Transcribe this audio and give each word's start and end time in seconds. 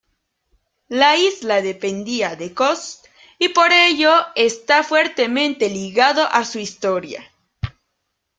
La 0.87 1.15
isla 1.15 1.61
dependía 1.61 2.35
de 2.35 2.55
Cos, 2.55 3.03
y 3.37 3.49
por 3.49 3.71
ello 3.71 4.11
está 4.35 4.81
fuertemente 4.81 5.69
ligada 5.69 6.25
a 6.25 6.43
su 6.43 6.57
historia. 6.57 7.31